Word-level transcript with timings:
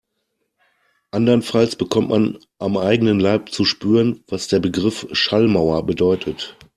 Andernfalls 1.11 1.75
bekommt 1.75 2.09
man 2.09 2.39
am 2.57 2.75
eigenen 2.77 3.19
Leib 3.19 3.49
zu 3.51 3.65
spüren, 3.65 4.23
was 4.27 4.47
der 4.47 4.59
Begriff 4.59 5.05
Schallmauer 5.11 5.85
bedeutet. 5.85 6.57